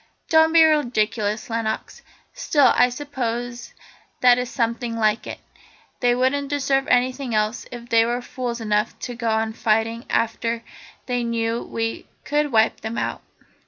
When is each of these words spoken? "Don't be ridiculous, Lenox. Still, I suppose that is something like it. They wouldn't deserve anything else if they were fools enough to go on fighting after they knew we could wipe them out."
"Don't 0.29 0.51
be 0.51 0.63
ridiculous, 0.65 1.47
Lenox. 1.47 2.01
Still, 2.33 2.71
I 2.75 2.89
suppose 2.89 3.75
that 4.21 4.39
is 4.39 4.49
something 4.49 4.95
like 4.97 5.27
it. 5.27 5.39
They 5.99 6.15
wouldn't 6.15 6.49
deserve 6.49 6.87
anything 6.87 7.35
else 7.35 7.67
if 7.71 7.87
they 7.87 8.03
were 8.03 8.23
fools 8.23 8.59
enough 8.59 8.97
to 8.97 9.13
go 9.13 9.29
on 9.29 9.53
fighting 9.53 10.05
after 10.09 10.63
they 11.05 11.23
knew 11.23 11.61
we 11.61 12.07
could 12.23 12.51
wipe 12.51 12.81
them 12.81 12.97
out." 12.97 13.21